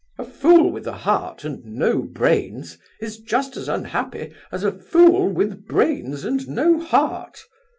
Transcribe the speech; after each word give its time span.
A 0.17 0.23
fool 0.25 0.71
with 0.71 0.87
a 0.87 0.93
heart 0.93 1.43
and 1.43 1.63
no 1.63 2.01
brains 2.01 2.79
is 2.99 3.19
just 3.19 3.55
as 3.55 3.69
unhappy 3.69 4.33
as 4.51 4.63
a 4.63 4.71
fool 4.71 5.29
with 5.31 5.67
brains 5.67 6.25
and 6.25 6.47
no 6.49 6.79
heart. 6.79 7.43